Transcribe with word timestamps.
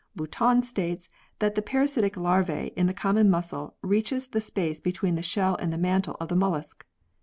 Boutan 0.15 0.63
states 0.63 1.11
that 1.37 1.53
the 1.53 1.61
parasitic 1.61 2.17
larva 2.17 2.73
in 2.75 2.87
the 2.87 2.91
common 2.95 3.29
mussel 3.29 3.75
reaches 3.83 4.25
the 4.29 4.41
space 4.41 4.81
between 4.81 5.13
the 5.13 5.21
shell 5.21 5.55
and 5.57 5.71
the 5.71 5.77
mantle 5.77 6.17
of 6.19 6.27
the 6.27 6.35
mollusc. 6.35 6.83